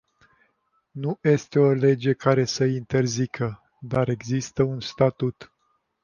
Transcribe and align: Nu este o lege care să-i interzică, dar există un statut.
Nu 0.91 1.17
este 1.21 1.59
o 1.59 1.71
lege 1.73 2.13
care 2.13 2.45
să-i 2.45 2.75
interzică, 2.75 3.61
dar 3.79 4.09
există 4.09 4.63
un 4.63 4.79
statut. 4.79 5.51